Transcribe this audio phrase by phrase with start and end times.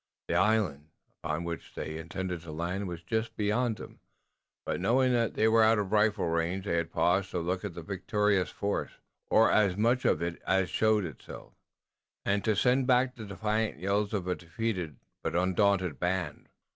[0.29, 0.87] The island
[1.21, 3.99] upon which they intended to land was just beyond them,
[4.65, 7.75] but knowing that they were out of rifle range they had paused to look at
[7.75, 8.93] the victorious force,
[9.29, 11.53] or as much of it as showed itself,
[12.25, 16.49] and to send back the defiant yells of a defeated, but undaunted band.